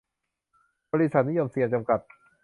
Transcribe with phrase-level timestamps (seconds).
[0.91, 1.99] บริษัท นิยมเซียม จำกัด